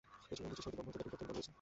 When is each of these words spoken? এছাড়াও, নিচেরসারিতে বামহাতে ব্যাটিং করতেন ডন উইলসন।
এছাড়াও, 0.31 0.49
নিচেরসারিতে 0.51 0.77
বামহাতে 0.79 0.97
ব্যাটিং 0.97 1.11
করতেন 1.13 1.27
ডন 1.29 1.35
উইলসন। 1.37 1.49